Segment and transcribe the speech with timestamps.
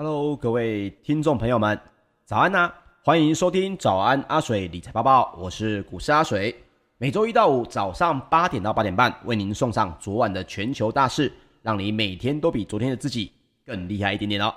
[0.00, 1.76] Hello，各位听众朋友们，
[2.24, 2.72] 早安呐、
[3.02, 6.54] 欢迎收听早安阿水理财报报，我是股市阿水。
[6.98, 13.32] 每周一到五早上八点到八点半，为您送上昨晚的全球大事，让你每天都比昨天的自己
[13.66, 14.54] 更厉害一点点哦。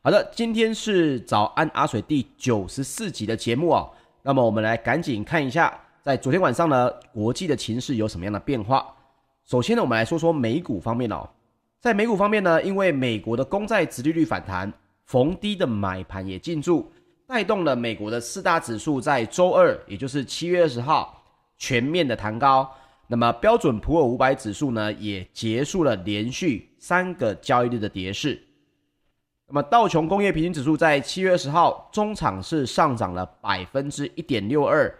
[0.00, 3.90] 好的，今天是早安阿水第九十四集的节目哦。
[4.22, 8.86] 那么我们来赶紧看一下，在昨天晚上呢，国际的情势有什么样的变化？
[9.44, 11.28] 首先呢，我们来说说美股方面哦。
[11.80, 14.72] 在美股方面呢，因为美国的公债殖利率反弹。
[15.04, 16.90] 逢低的买盘也进驻，
[17.26, 21.22] 带动了美国的四大指数在周二，也就是七月二十号
[21.56, 22.70] 全面的弹高。
[23.06, 28.42] 那么标准普尔五百指数呢，也结束了连续三个交易日的跌势。
[29.46, 34.92] 那么道琼工业平均指数在七月二十号中场是上涨了百分之一点六二，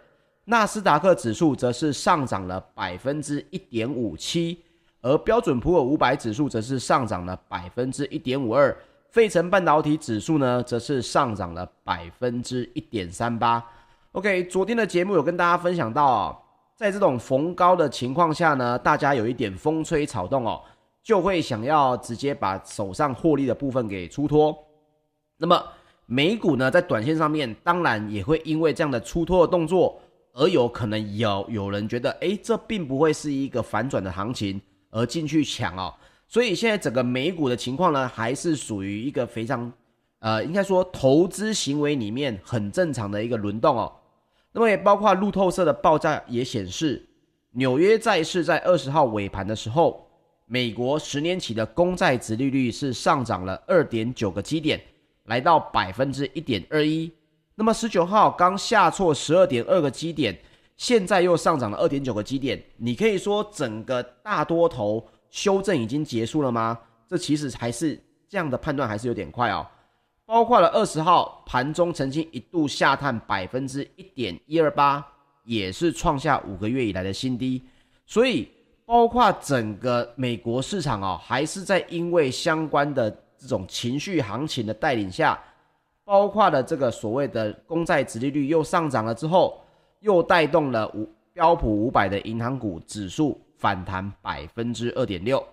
[0.45, 4.63] 纳斯达克指数则是上涨了百分之一点五七，
[5.01, 8.77] 而标准普尔五百指数则是上涨了百分之一点五二。
[9.15, 13.65] 费城半导体指数呢，则是上涨了百分之一点三八。
[14.11, 16.37] OK，昨天的节目有跟大家分享到哦，
[16.75, 20.61] 在这种逢高的情况下呢，大家有一点风吹草动哦，
[21.01, 24.53] 就会想要直接把手上获利的部分给出脱。
[25.37, 25.63] 那么
[26.07, 29.97] 美股呢，在短线上面，当然也会因为这样的出脱的动作，
[30.33, 35.93] 而有可能有有人觉得，诶，这并不会是一个反转的行情，而进去抢哦。
[36.27, 39.71] 所以现在整个美股的情况呢，还是属于一个非常，
[40.19, 43.93] 呃，应该说投资行为里面很正常的一个轮动哦。
[44.51, 47.07] 那么也包括路透社的报价也显示，
[47.51, 50.07] 纽约债市在二十号尾盘的时候，
[50.47, 54.81] 美国十年期的公债殖利率是上涨了二点九个基点，
[55.25, 57.11] 来到百分之一点二一。
[57.53, 60.35] 那么十九号刚下挫十二点二个基点，
[60.75, 62.61] 现在又上涨了二点九个基点。
[62.77, 65.07] 你可以说整个大多头。
[65.35, 66.79] 修正已经结束了吗？
[67.09, 69.67] 这其实还是这样的判断还是有点快哦。
[70.25, 75.05] 包括了二十号盘中曾经一度下探百分之一点一二八，
[75.43, 77.61] 也是创下五个月以来的新低。
[78.05, 78.49] 所以
[78.85, 85.37] 包括整个美国市场哦，还是在因为相关的这种情绪行情的带领下，
[86.05, 89.61] 包括了这个所谓的公债殖利率又上涨了之后，
[89.99, 93.37] 又带动了五标普五百的银行股指数。
[93.65, 95.43] 反弹百分之二点六，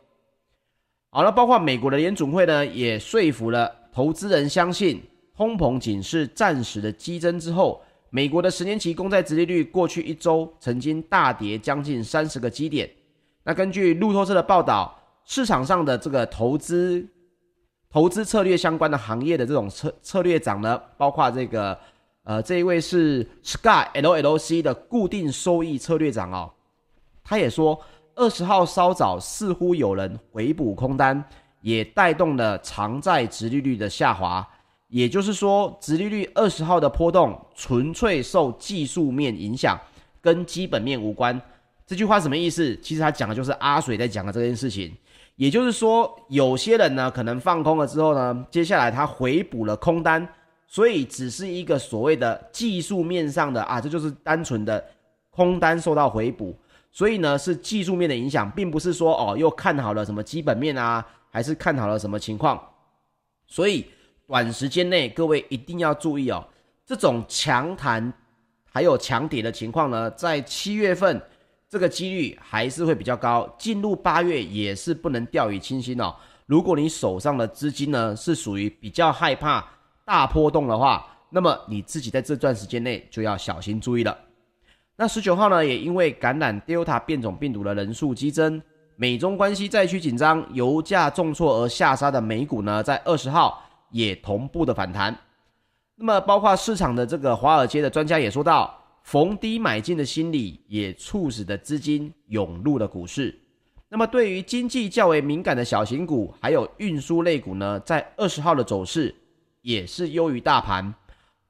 [1.09, 5.03] 好了，包括美国的联准会呢，也说服了投资人相信
[5.35, 7.81] 通膨仅是暂时的激增之后，
[8.11, 12.87] 美国的十年期公债殖利率过去一周曾经大跌将近三十个基点。
[13.45, 14.95] 那根据路透社的报道，
[15.25, 17.09] 市场上的这个投资
[17.89, 21.79] 投资策略相关的行业的这种策策略长呢，包括这个
[22.25, 26.53] 呃这一位是 Sky LLC 的固定收益策略长哦，
[27.25, 27.81] 他也说。
[28.15, 31.25] 二十号稍早，似乎有人回补空单，
[31.61, 34.47] 也带动了长债殖利率的下滑。
[34.89, 39.81] 也就是说，殖利率二十号的波动纯粹受技术面影响，
[40.21, 41.41] 跟基本面无关。
[41.87, 42.77] 这句话什么意思？
[42.83, 44.95] 其实他讲的就是阿水在讲的这件事情。
[45.37, 50.29] 也就是说，有些人呢可能放空了之后呢，接下来他回补了空单，
[50.67, 54.85] 所以只是一个所谓的技术面上的啊，这就是单纯的
[55.31, 56.55] 空单受到回补。
[56.93, 62.63] 所以呢，是技术面的影响，并不是说哦又看好了什么基本面啊，还是看好了什么情况。
[63.47, 63.87] 所以
[64.27, 66.47] 短时间内各位一定要注意哦，
[66.85, 68.13] 这种强弹
[68.71, 71.21] 还有强跌的情况呢，在七月份
[71.69, 73.49] 这个几率还是会比较高。
[73.59, 76.15] 进入八月也是不能掉以轻心哦。
[76.45, 79.67] 如果你手上的资金呢是属于比较害怕
[80.05, 84.15] 大波动的话，那么你自己在这段时间内就要小心注意了。
[84.97, 88.61] 那十九号呢，也因为感染 Delta 变种病毒的人数激增，
[88.95, 95.17] 美中关系再趋紧张，油价重挫而下杀的美股呢，在二十号也同步的反弹。
[95.97, 103.35] 那么，包括市场的这个华尔街的专家也说到，逢低买进的心理也促使的资金涌入了股市。
[103.89, 109.15] 那么，对于经济较为敏感的小型股，还有运输类股呢，在二十号的走势
[109.63, 110.93] 也是优于大盘。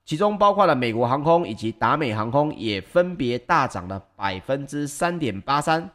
[0.05, 5.89] 其中包括了美国航空以及达美航空，也分别大涨了百分之三点八三，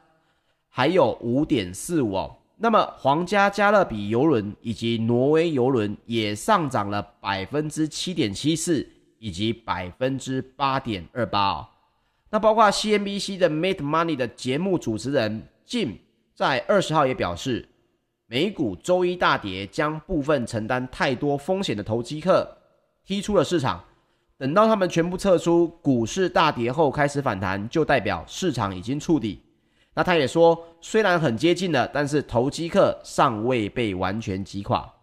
[0.70, 2.36] 还有五点四五哦。
[2.56, 8.88] 那么皇家加勒比邮轮以及挪威邮轮也上涨了百分之七点七四
[9.20, 11.68] 以及百分之八点二八哦。
[12.30, 15.98] 那包括 CNBC 的 Mate Money 的节目主持人 Jim
[16.34, 17.68] 在二十号也表示，
[18.26, 22.58] 美股周一大跌，将部分承担太多风险的投机客
[23.06, 23.84] 踢出了市场。
[24.38, 29.42] 等到他们全部撤出，股市大跌后开始反弹，就代表市场已经触底。
[29.96, 34.94] 那他也说，虽然很接近了，但是投机客尚未被完全击垮。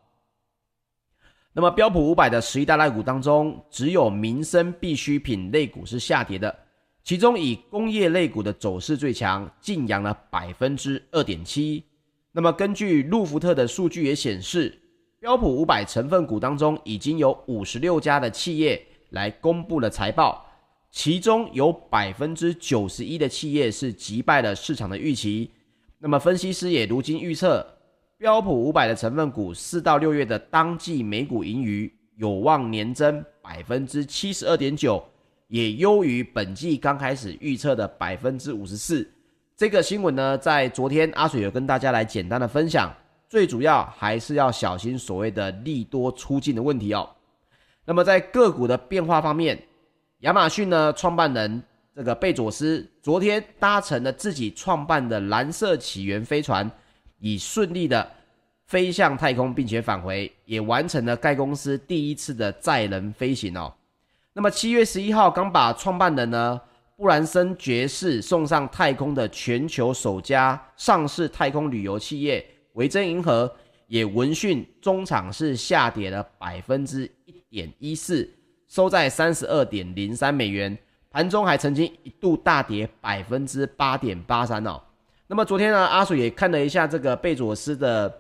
[1.53, 6.57] 那么标普五百的十一大类股当中，只有民生必需品类股是下跌的，
[7.03, 11.83] 其中以工业类股的走势最强，净扬了百分之二点七。
[12.31, 14.81] 那么根据路孚特的数据也显示，
[15.19, 18.85] 标普五百成分股当中已经有五十六家的企业
[19.15, 20.45] 来公布了财报，
[20.91, 25.51] 其中有百分之九十一的企业是击败了市场的预期。
[25.99, 27.67] 那么分析师也如今预测，
[28.19, 35.03] 标普五百的成分股四到六月的当季每股盈余有望年增百分之七十二点九，
[35.47, 39.09] 也优于本季刚开始预测的百分之五十四。
[39.57, 42.93] 这个新闻呢，在昨天阿水有跟大家来简单的分享，
[43.29, 47.09] 最主要还是要小心所谓的利多出尽的问题哦。
[47.85, 49.61] 那么在个股的变化方面，
[50.21, 51.63] 亚马逊呢创办人
[51.95, 56.71] 这个贝佐斯昨天搭乘了自己创办的蓝色起源飞船，
[57.19, 58.11] 已顺利的
[58.67, 63.73] 飞向太空，并且返回，也完成了该公司第一次的载人飞行哦。
[64.33, 66.61] 那么七月十一号刚把创办人呢。
[66.97, 73.53] 布兰森爵士送上太空的全球首家上市太空旅游企业维珍银河，
[73.89, 78.29] 也闻讯中场是下跌了百分之一点一四，
[78.67, 80.77] 收在三十二点零三美元。
[81.09, 84.83] 盘中还曾经一度大跌百分之八点八三哦。
[85.29, 88.13] 那么昨天呢，阿水也看了一下这个贝佐斯的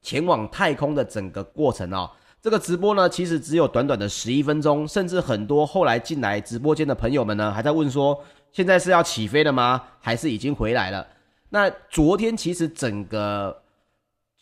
[0.00, 2.10] 前往太空的整个过程哦。
[2.40, 8.18] 这个直播呢，其实只有短短的十一分钟，甚至很多后来进来直播间的朋友们呢，还在问说，
[8.50, 9.82] 现在是要起飞了吗？
[10.00, 11.06] 还是已经回来了？
[11.50, 13.61] 那昨天其实整个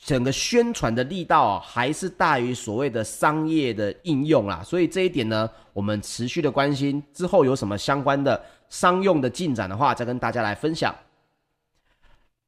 [0.02, 10.95] 整个宣传的力道，还是大于所谓的商业的应用啦，所以这一点呢，我们持续的关心，之后有什么相关的商用的进展的话，再跟大家来分享。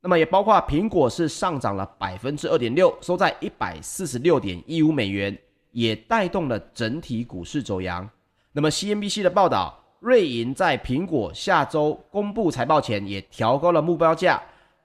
[0.01, 5.39] 那么也包括苹果是上涨了百分之二点六，收在一百四十六点一五美元，
[5.71, 8.09] 也带动了整体股市走扬。
[8.51, 14.43] 那么 CNBC 的报道，瑞银在苹果下周公布财报前也调高了目标价，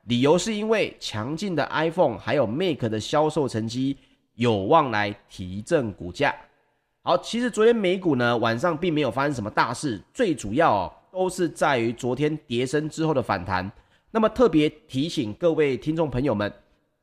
[0.08, 3.98] 理由是因为强劲的 iPhone 还有 Mac 的销售成绩
[4.36, 6.34] 有望来提振股价。
[7.04, 13.70] 好，其实昨天美股呢晚上并没有发生什么大事，最主要哦都是在于昨天跌深之后的反弹。
[14.12, 16.52] 那么特别提醒各位听众朋友们，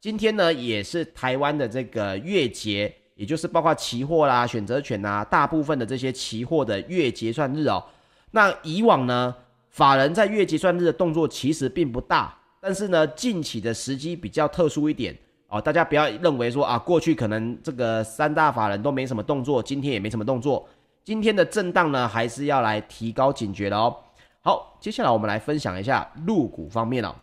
[0.01, 7.85] 今天呢也是台湾的这个月结，也就是包括期货啦、选择权呐，大部分的这些期货的月结算日哦。
[8.31, 9.35] 那以往呢，
[9.69, 12.35] 法人在月结算日的动作其实并不大，
[12.67, 15.15] 但是呢，近期的时机比较特殊一点
[15.49, 15.61] 哦。
[15.61, 20.67] 大家不要认为说啊，过去可能这个三大法人都没什么动作，今天也没什么动作。
[21.05, 23.95] 今天的震荡呢，还是要来提高警觉的哦。
[24.41, 27.15] 好，接下来我们来分享一下入股方面哦。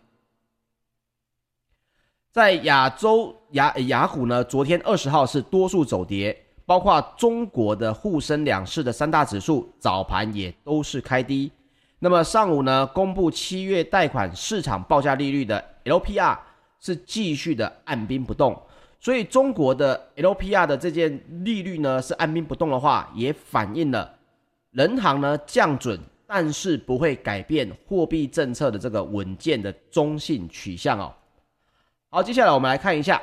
[2.30, 11.50] 在亚洲亚亚股呢，昨天二十号是多数走跌，包括中国的沪深两市的三大指数早盘也都是开低。
[12.04, 16.36] 那么上午呢，公布七月贷款市场报价利率的 LPR
[16.80, 18.60] 是继续的按兵不动，
[18.98, 24.12] 所以中国的 LPR 的这件利率呢是按兵不动的话，也反映了
[24.72, 25.98] 人行呢降准。
[26.34, 31.12] 但是不会改变货币政策的这个稳健的中性取向哦。
[32.08, 33.20] 好，接下来我们来看一下，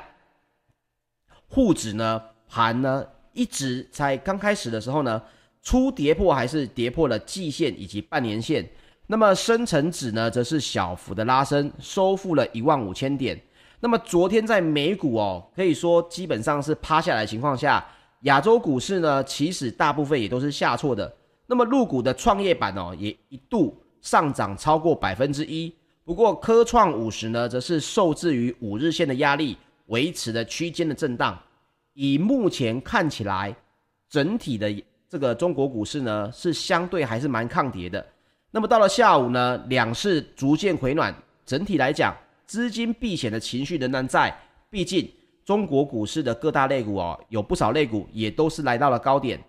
[1.48, 5.20] 沪指呢盘呢一直在刚开始的时候呢
[5.62, 8.68] 初跌破还是跌破了季线以及半年线，
[9.08, 13.40] 那么深成指呢则是小幅的拉升，收复了一万五千点。
[13.80, 17.86] 那么昨天在美股哦，可以说基本上是趴下来的情况下，
[18.22, 21.14] 亚洲股市呢其实大部分也都是下挫的。
[21.52, 25.74] 那么，入股的创业板哦，也一度上涨超过百分之一。
[26.04, 31.36] 不过，科创五十呢，则是受制于五日线的压力，维持了区间的震荡。
[31.94, 33.56] 以目前看起来，
[34.10, 34.72] 整体的
[35.10, 38.06] 这个中国股市呢，是相对还是蛮抗跌的。
[38.52, 41.12] 那么到了下午呢，两市逐渐回暖，
[41.44, 44.32] 整体来讲，资金避险的情绪仍然在。
[44.70, 45.12] 毕竟，
[45.44, 49.40] 中国股市的各大类股哦，有不少类股也都是来到了高点。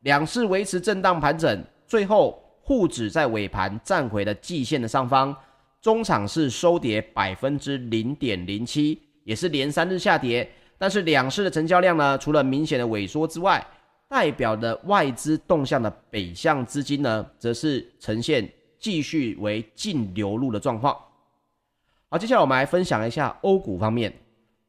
[0.00, 5.34] 两市维持震荡盘整，最后沪指在尾盘站回了季线的上方，
[5.80, 10.46] 中场是收跌百分之零点零七，也是连三日下跌。
[10.76, 13.66] 但是两市的成交量呢，除了明显的萎缩之外，
[14.08, 18.48] 代表的外资动向的北向资金呢，则是呈现
[18.78, 20.96] 继续为净流入的状况。
[22.08, 24.12] 好，接下来我们来分享一下欧股方面。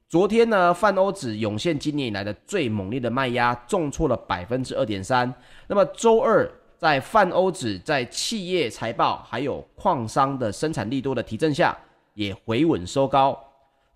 [0.10, 5.32] 昨天呢，泛欧指涌现今年以来的最猛烈的卖压，重挫了百分之二点三。
[5.68, 11.78] 那么周二，在泛欧指在企业财报还有矿商的生产力度的提振下，
[12.14, 13.38] 也回稳收高。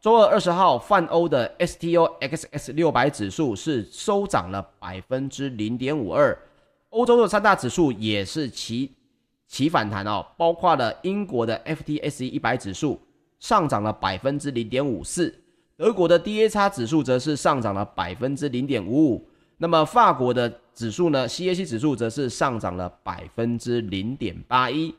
[0.01, 6.35] 周二二十号，泛欧的 STOXX 六百指数是收涨了百分之零点五二，
[6.89, 8.91] 欧洲的三大指数也是齐
[9.47, 12.99] 齐反弹哦，包括了英国的 FTSE 一百指数
[13.39, 15.31] 上涨了百分之零点五四，
[15.77, 24.95] 德国的 DAX 指数则是上涨了百分之零点五五，那么法国的指数呢，CAC 指数则是上涨了百分之零点八一。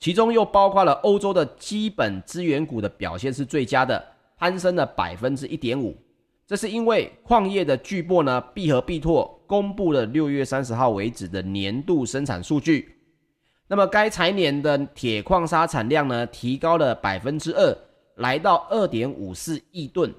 [0.00, 4.02] 其中又包括了欧洲的基本资源股的表现是最佳的，
[4.36, 5.96] 攀升了百分之一点五。
[6.46, 12.94] 这是因为矿业的巨擘呢，必和必拓公布了六月三十号为止的年度生产数据。
[13.66, 17.76] 那么该财年的铁矿砂产量呢，提高了百分之二，
[18.16, 20.14] 来到二点五四亿吨。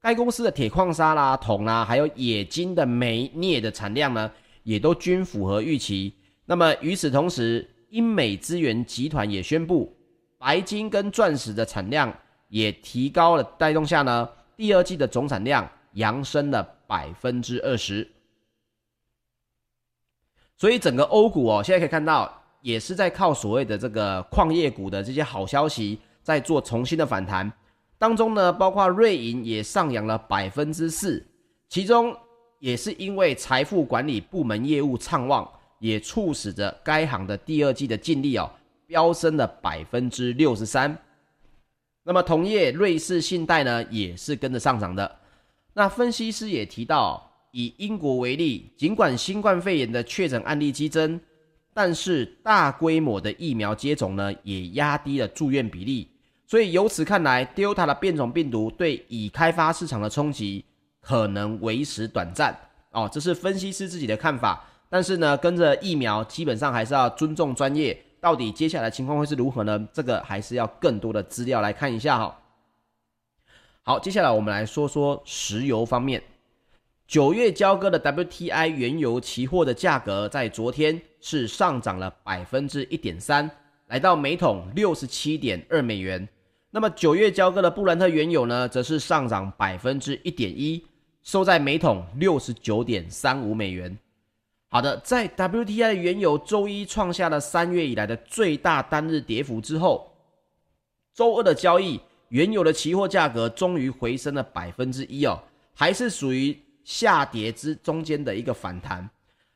[0.00, 4.30] 该公司的铁矿砂啦、铜啦，还有冶金的煤、镍的产量呢，
[4.62, 6.14] 也都均符合预期。
[6.44, 9.96] 那么与此同时，英美资源集团也宣布，
[10.38, 12.12] 白金跟钻石的产量
[12.48, 18.06] 也提高了，带动下呢，第二季的总产量扬升了百分之二十。
[20.56, 27.52] 所以整个欧股哦，现在可以看到，也是在靠所谓的这个矿业股的这些好消息，在做重新的反弹。
[27.98, 31.26] 当中呢，包括瑞银也上扬了百分之四，
[31.68, 32.16] 其中
[32.58, 35.46] 也是因为财富管理部门业务畅旺。
[35.86, 38.50] 也促使着该行的第二季的净利哦
[38.86, 40.96] 飙升了百分之六十三。
[42.02, 45.16] 那么同业瑞士信贷呢也是跟着上涨的。
[45.72, 51.20] 那分析师也提到，以英国为例，尽管新冠肺炎的确诊案例激增，
[51.72, 56.08] 但是大规模的疫苗接种呢也压低了住院比例。
[56.46, 60.64] 所以由此看来，Delta 的变种病毒对已开发市场的冲击
[61.00, 62.56] 可能为时短暂
[62.92, 63.08] 哦。
[63.12, 64.64] 这是分析师自己的看法。
[64.88, 67.96] 但是呢，跟着疫苗，基本上还是要尊重专业。
[68.20, 69.88] 到底接下来情况会是如何呢？
[69.92, 72.38] 这个还是要更多的资料来看一下哈。
[73.82, 76.22] 好，接下来我们来说说石油方面。
[77.06, 83.48] 九月交割的 WTI 原油期货的价格在昨天是上涨了百分之一点三，
[83.86, 86.28] 来到每桶六十七点二美元。
[86.72, 90.84] 那么九月交割的布兰特原油呢，则是上涨百分之一点一，
[91.22, 93.96] 收在每桶六十九点三五美元。
[94.68, 100.12] 好的，在 WTI 原油周一创下了三月以来的最大单日跌幅之后，
[101.14, 105.40] 周二的交易，原油的期货价格终于回升了百分之一哦，
[105.72, 109.08] 还是属于下跌之中间的一个反弹。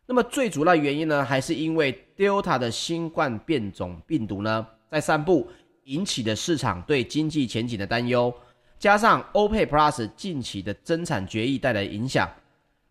[0.07, 5.51] 那么最主要原因呢，还是因为 Delta 的新冠变种病毒呢在散布，
[5.85, 8.33] 引起的市场对经济前景的担忧，
[8.79, 12.31] 加上 OPEC Plus 近期的增产决议带来影响。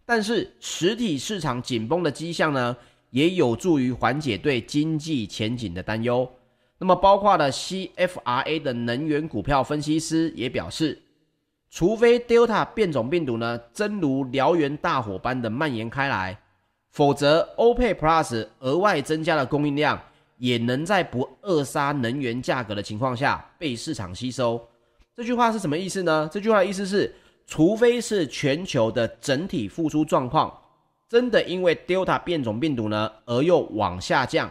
[0.10, 2.76] 但是实体市场紧绷的迹象呢，
[3.12, 6.28] 也有助于缓解对经济前景的担忧。
[6.80, 11.00] 那么，包括了 CFRA 的能源股票分析师也表示，
[11.70, 16.36] 除非 Delta 变种病毒呢真如燎原大火般的蔓延开来，
[16.90, 20.02] 否则 OPEC Plus 额外增加的供应量，
[20.40, 24.60] 也能在不扼杀能源价格的情况下被市场吸收。
[25.16, 26.28] 这句话是什么意思呢？
[26.34, 27.14] 这句话的意思是。
[27.52, 30.56] 除非是全球的整体复苏状况
[31.10, 34.48] 真的因为 Delta 变种病毒呢而又往下降，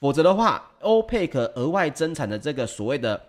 [0.00, 3.22] 否则的话欧佩克额外增产的这个所谓的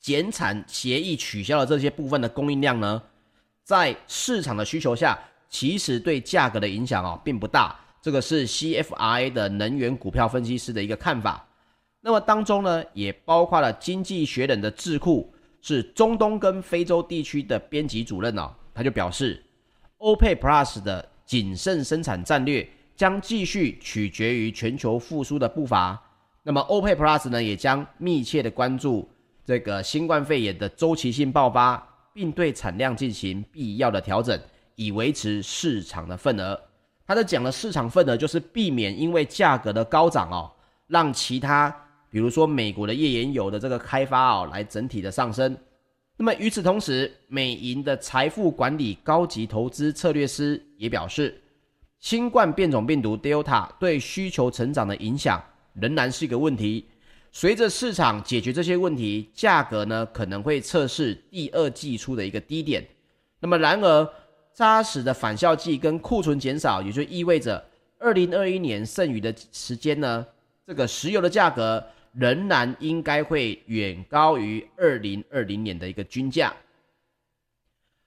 [0.00, 3.02] 减产协议取消了这些部分的供应量呢，
[3.62, 5.18] 在市场的需求下，
[5.50, 7.78] 其实对价格的影响哦并不大。
[8.00, 11.46] 这个是 CFRA 的能源股票分析师的一个看法。
[12.00, 15.33] 那么当中呢，也包括了经济学人的智库。
[15.66, 19.42] 是中东跟非洲地区的编辑主任哦，他就表示
[19.96, 25.98] ，OPEC Plus 的谨慎生产战略将继续取决于全球复苏的步伐。
[26.42, 29.08] 那么 OPEC Plus 呢，也将密切的关注
[29.42, 34.38] 这个新冠肺炎的周期性爆发，并对产量进行必要的调整，
[34.74, 36.60] 以维持市场的份额。
[37.06, 40.52] 他的讲的市场份额就是避免因为价格的高涨哦，
[40.88, 41.74] 让其他。
[42.14, 45.56] 比如说，美国的页岩油的这个开发哦，来整体的上升。
[46.16, 51.42] 那么与此同时，美银的财富管理高级投资策略师也表示，
[51.98, 56.86] 新冠变种病毒 Delta 对需求成长的影响仍然是一个问题。
[57.32, 62.86] 随着市场解决这些问题，价格呢可能会测试第二季初的一个低点。
[63.40, 64.08] 那么然而，
[64.52, 67.66] 扎实的返校季跟库存减少，也就意味着
[67.98, 70.24] 二零二一年剩余的时间呢，
[70.64, 71.84] 这个石油的价格。
[72.14, 76.54] 仍然应该会远高于二零二零年的一个均价。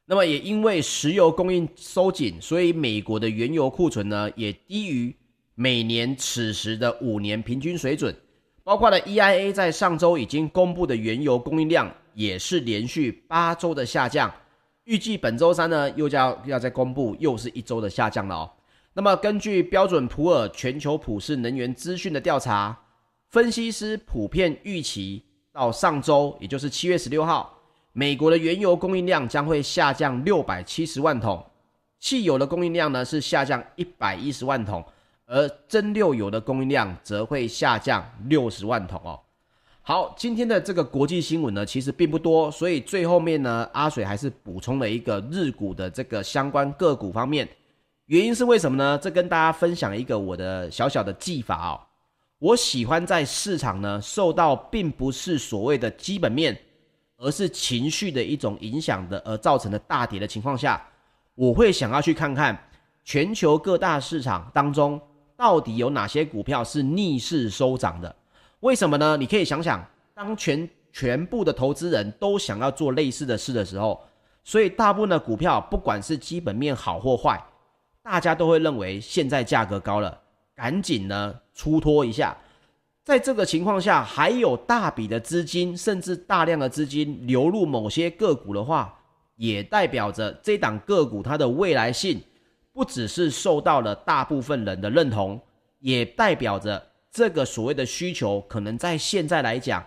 [0.06, 5.14] 那么也因为石油供应收紧，所以美国的原油库存呢也低于
[5.56, 8.16] 每年此时的五年平均水准。
[8.64, 14.34] 包括了 EIA 在上周已经公布的原油供应量也是连续八周的下降，
[14.84, 18.52] 预计本周三呢又要要再公布，又是一周的下降了哦。
[18.94, 22.78] 那么根据标准普尔全球普氏能源资讯的调查，
[23.30, 27.54] 分析师普遍预期到上周，也就是七月十六号，
[27.92, 31.46] 美国的原油供应量将会下降六百七十万桶，
[32.00, 34.82] 汽油的供应量呢是下降一百一十万桶，
[35.26, 39.20] 而蒸馏油的供应量则会下降六十万桶哦。
[39.82, 47.48] 好，今天的这个国际新闻呢，其实并不多，所以最后面呢，阿水还是补充了一个日股的这个相关个股方面。
[48.06, 48.98] 原因是为什么呢？
[48.98, 51.87] 这跟大家分享一个我的小小的技法哦。
[52.40, 56.56] 我喜欢在市场呢受到并不是所谓的基本面，
[57.18, 60.86] 而是情绪的一种影响的而造成的大跌的情况下，
[61.34, 62.58] 我会想要去看看
[63.04, 65.02] 全球各大市场当中
[65.36, 68.16] 到底有哪些股票是逆势收涨的。
[68.60, 69.18] 为什么呢？
[69.18, 74.04] 你可以想想，当全全部的投资人都想要做类似的事的时候，
[74.44, 77.44] 所以大部分的股票不管是基本面好或坏。
[78.04, 80.20] 大家都会认为现在价格高了，
[80.56, 82.38] 赶紧呢出脱一下。
[83.04, 88.94] 在这个情况下，还有大笔的资金，甚至大量的资金流入某些个股的话，
[89.38, 92.22] 也代表着这档个股它的未来性
[92.72, 95.42] 不只是受到了大部分人的认同，
[95.80, 99.84] 也代表着这个所谓的需求可能在现在来讲，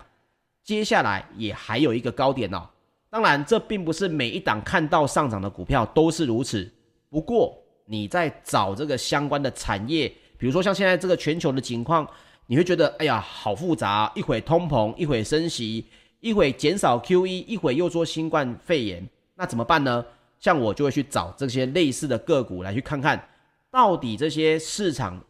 [0.64, 2.68] 接下来也还有一个高点哦。
[3.10, 6.68] 当然，这并不是每一档看到上涨的股票都是如此，
[7.08, 7.56] 不过。
[7.86, 12.08] 你在找这个相关的产业，比如说像现在这个全球的情况，
[12.46, 15.86] 你会觉得哎呀好复杂，一会通膨，一会升息，
[16.20, 20.02] 一会减少 QE，一会又说新冠肺炎，那怎么办呢？
[20.38, 23.22] 像我就会去找这些类似的个股来去看看，
[23.70, 25.22] 到底这些市场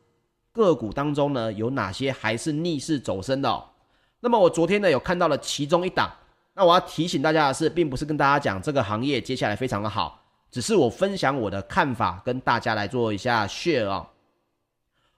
[0.53, 3.65] 个股当中呢，有哪些还是逆势走升的哦。
[4.21, 6.09] 那么我昨天呢有看到了其中一档，
[6.55, 10.23] 那我要提醒大家的是，并不是跟大家讲这个行业接下来非常的好。
[10.51, 14.10] 只是我分享我的看法，跟大家来做一下 share 啊。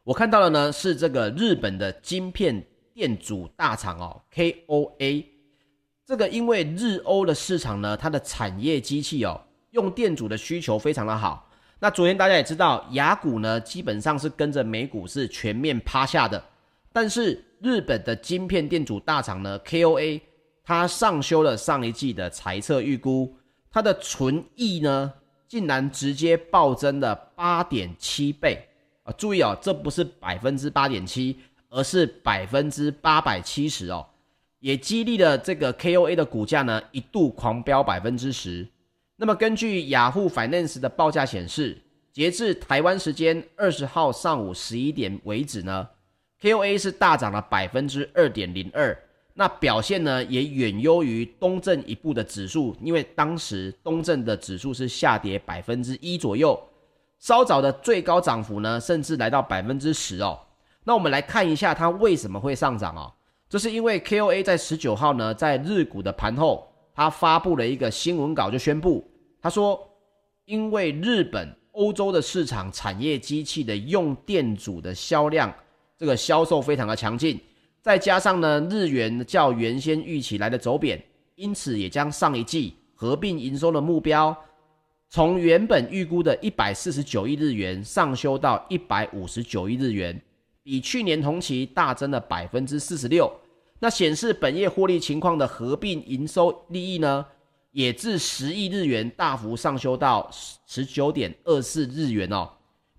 [0.04, 5.24] 我看到的呢是这个日本的晶片电阻大厂哦，KOA。
[6.04, 11.48] 这个因为日欧的市场呢，它的产业机器哦，用电阻的需求非常的好。
[11.78, 16.42] 那昨天大家也知道，雅股呢基本上是跟着美股是全面趴下的。
[16.92, 20.20] 但是日本的晶片电阻大厂呢，KOA，
[20.64, 23.34] 它上修了上一季的财测预估，
[23.70, 25.12] 它的纯益呢，
[25.46, 28.68] 竟然直接暴增了八点七倍
[29.02, 29.12] 啊！
[29.18, 31.36] 注意哦，这不是百分之八点七，
[31.68, 34.06] 而是百分之八百七十哦，
[34.60, 38.66] 也激励了这个 KOA 的股价呢一度狂飙百分之十。
[39.16, 41.80] 那么根据雅虎 Finance 的报价显示，
[42.12, 45.88] 截至台湾时间二十号上午十一点为止呢
[46.40, 48.96] ，KOA 是大涨了百分之二点零二。
[49.34, 56.60] 那表现呢，也远优于东证一部的指数，因为当时东证的指数是下跌百分之一左右，
[57.22, 60.36] 稍早的最高涨幅呢，甚至来到百分之十哦。
[60.82, 63.14] 那我们来看一下它为什么会上涨哦，
[63.48, 69.08] 这是因为 KOA 在十九号呢，在日股的盘后，他发布了一个新闻稿，就宣布
[69.40, 69.88] 他说，
[70.46, 75.54] 因为日本、欧洲的市场产业机器的用电阻的销量，
[75.96, 77.38] 这个销售非常的强劲。
[77.80, 81.00] 再加上呢，日元较原先预期来的走贬，
[81.36, 84.36] 因此也将上一季合并营收的目标
[85.14, 90.18] 从原本预估的一百四十九亿日元上修到一百五十九亿日元，
[90.62, 93.30] 比去年同期大增了百分之四十六。
[93.78, 97.26] 那显示本业获利情况的合并营收利益呢，
[97.72, 100.30] 也自十亿日元大幅上修到
[100.66, 102.48] 十九点二四日元哦，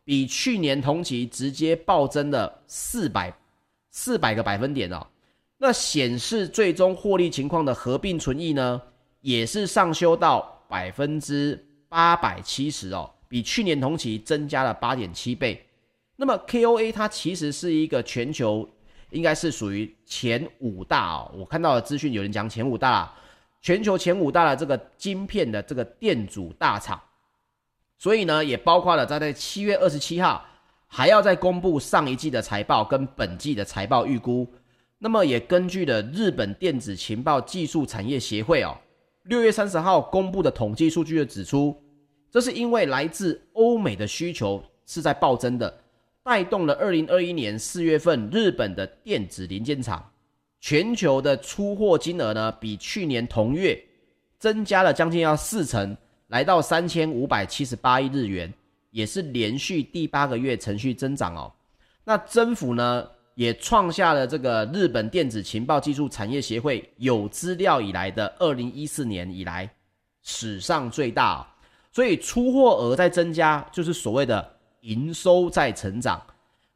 [0.04, 3.36] 比去年同期直接暴增了四百。
[3.90, 5.04] 四百个百分点哦，
[5.58, 8.80] 那显示最终获利情况的合并存益呢，
[9.22, 11.60] 也是上修到百分之
[11.94, 15.64] 八百七十哦，比去年同期增加了八点七倍。
[16.16, 18.68] 那么 KOA 它其实是一个全球
[19.12, 23.14] 应该是属于前五大哦，我看到的资讯有人讲前五大，
[23.62, 27.00] 全球前五大的这个晶片的这个电阻大厂，
[28.00, 30.44] 所以呢也包括了在在七月二十七号。
[30.96, 34.48] 还要再公布上一季的财报跟本季的财报预估，
[35.00, 38.78] 那么也根据的日本电子情报技术产业协会哦，
[39.24, 41.76] 六月三十号公布的统计数据的指出，
[42.34, 45.72] 这是因为来自欧美的需求是在暴增的，
[46.24, 50.04] 带动了二零二一年四月份日本的电子零件厂
[50.60, 53.80] 全球的出货金额呢，比去年同月
[54.40, 55.96] 增加了将近要四成，
[56.30, 58.52] 来到三千五百七十八亿日元。
[58.90, 61.52] 也是连续第八个月持续增长哦，
[62.04, 69.70] 那增幅呢也创下了这个日本电子情报技术产业协会有资料以来的二零一四年以来
[70.24, 71.48] 史上最大。
[71.94, 76.20] 所以出货额在增加，就是所谓的营收在成长。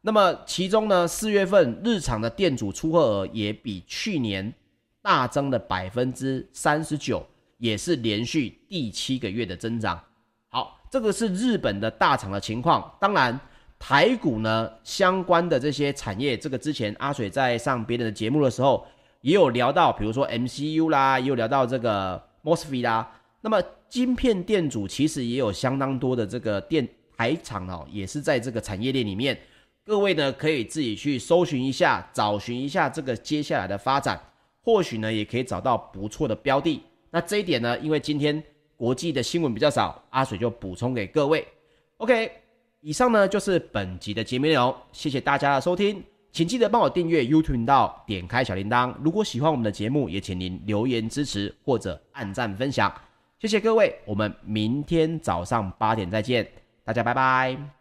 [0.02, 4.54] 那么其中呢，四月份日常的店主出货额也比去年
[5.02, 7.26] 大增了百分之三十九，
[7.58, 10.00] 也是连续第七个月的增长。
[10.50, 12.96] 好，这个是日本的大厂的情况。
[13.02, 13.38] 当然，
[13.80, 18.86] 台股呢相关的这些产业，这个之前阿水在上别人的节目的时候
[19.22, 23.12] 也有聊到，比如说 MCU 啦，也有聊到这个 MOSFET 啦。
[23.42, 29.38] 那么晶片电阻其实也有相当多的这个电台厂哦，也是在这个产业链里面。
[29.86, 34.20] 各位呢可以自己去搜寻一下，找寻一下这个接下来的发展，
[34.62, 36.82] 或许呢也可以找到不错的标的。
[37.10, 38.44] 那这一点呢，因为今天
[38.76, 41.48] 国际的新闻比较少，阿水就补充给各位。
[41.98, 42.30] OK，
[42.82, 48.94] 以上呢就是本集的节目内容，谢谢大家的收听，请记得帮我订阅 YouTube 频道，点开小铃铛。
[49.02, 52.94] 如果喜欢我们的节目，也请您留言支持或者按赞分享。
[53.40, 56.48] 谢谢各位，我们明天早上八点再见，
[56.84, 57.77] 大家拜拜。